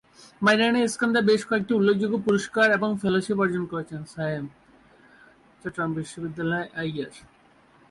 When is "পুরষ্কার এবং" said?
2.25-2.89